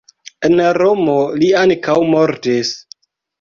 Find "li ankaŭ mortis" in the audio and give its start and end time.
1.43-2.73